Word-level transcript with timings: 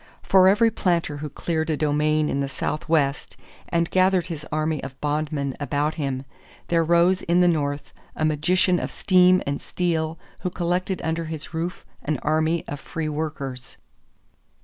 For 0.23 0.47
every 0.47 0.71
planter 0.71 1.17
who 1.17 1.29
cleared 1.29 1.69
a 1.69 1.77
domain 1.77 2.27
in 2.27 2.39
the 2.39 2.49
Southwest 2.49 3.37
and 3.69 3.87
gathered 3.91 4.25
his 4.25 4.47
army 4.51 4.81
of 4.83 4.99
bondmen 4.99 5.55
about 5.59 5.93
him, 5.93 6.25
there 6.69 6.83
rose 6.83 7.21
in 7.21 7.41
the 7.41 7.47
North 7.47 7.93
a 8.15 8.25
magician 8.25 8.79
of 8.79 8.91
steam 8.91 9.43
and 9.45 9.61
steel 9.61 10.17
who 10.39 10.49
collected 10.49 11.03
under 11.03 11.25
his 11.25 11.53
roof 11.53 11.85
an 12.01 12.17
army 12.23 12.67
of 12.67 12.79
free 12.79 13.09
workers. 13.09 13.77